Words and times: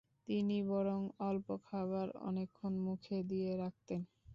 তিনি 0.27 0.57
বরং 0.69 0.99
অল্প 1.21 1.47
খাবার 1.67 2.07
অনেকক্ষণ 2.21 2.73
মুখে 2.85 3.17
দিয়ে 3.29 3.51
রাখতেন। 3.57 4.01